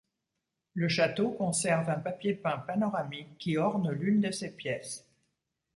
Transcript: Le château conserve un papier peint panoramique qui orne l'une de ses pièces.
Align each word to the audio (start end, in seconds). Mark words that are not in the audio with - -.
Le 0.73 0.87
château 0.89 1.29
conserve 1.29 1.91
un 1.91 1.99
papier 1.99 2.33
peint 2.33 2.57
panoramique 2.57 3.37
qui 3.37 3.57
orne 3.59 3.91
l'une 3.91 4.19
de 4.19 4.31
ses 4.31 4.49
pièces. 4.49 5.05